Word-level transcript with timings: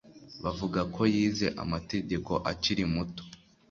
Bavuga 0.43 0.79
ko 0.95 1.01
yize 1.13 1.47
amategeko 1.63 2.31
akiri 2.51 2.83
muto 2.93 3.23